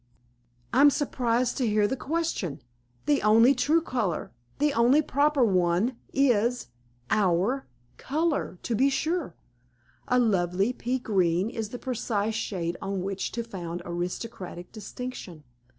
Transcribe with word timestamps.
"I'm 0.73 0.89
surprised 0.89 1.57
to 1.59 1.67
hear 1.67 1.87
the 1.87 1.95
question! 1.95 2.63
The 3.05 3.21
only 3.21 3.53
true 3.53 3.81
color 3.81 4.31
the 4.57 4.73
only 4.73 5.03
proper 5.03 5.45
one 5.45 5.95
is 6.11 6.69
our 7.11 7.67
color, 7.97 8.57
to 8.63 8.75
be 8.75 8.89
sure. 8.89 9.35
A 10.07 10.17
lovely 10.17 10.73
pea 10.73 10.97
green 10.97 11.51
is 11.51 11.69
the 11.69 11.77
precise 11.77 12.33
shade 12.33 12.77
on 12.81 13.03
which 13.03 13.31
to 13.33 13.43
found 13.43 13.83
aristocratic 13.85 14.71
distinction. 14.71 15.43